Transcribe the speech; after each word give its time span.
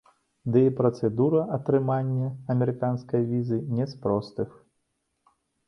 Ды 0.53 0.61
і 0.69 0.69
працэдура 0.79 1.41
атрымання 1.57 2.31
амерыканскай 2.55 3.21
візы 3.37 3.61
не 3.77 3.85
з 3.95 4.03
простых. 4.07 4.59